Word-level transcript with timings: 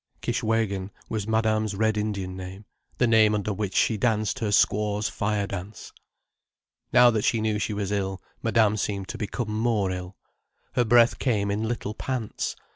Kishwégin 0.23 0.89
was 1.09 1.27
Madame's 1.27 1.75
Red 1.75 1.95
Indian 1.95 2.35
name, 2.35 2.65
the 2.97 3.05
name 3.05 3.35
under 3.35 3.53
which 3.53 3.75
she 3.75 3.97
danced 3.97 4.39
her 4.39 4.47
Squaw's 4.47 5.07
fire 5.07 5.45
dance. 5.45 5.93
Now 6.91 7.11
that 7.11 7.23
she 7.23 7.39
knew 7.39 7.59
she 7.59 7.73
was 7.73 7.91
ill, 7.91 8.19
Madame 8.41 8.77
seemed 8.77 9.07
to 9.09 9.17
become 9.19 9.51
more 9.53 9.91
ill. 9.91 10.15
Her 10.73 10.85
breath 10.85 11.19
came 11.19 11.51
in 11.51 11.67
little 11.67 11.93
pants. 11.93 12.55